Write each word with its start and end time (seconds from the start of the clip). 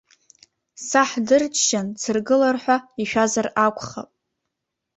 Саҳ 0.87 1.09
дырччан 1.27 1.87
дсыргыларҳәа 1.95 2.77
ишәазар 3.01 3.47
акәхап. 3.65 4.09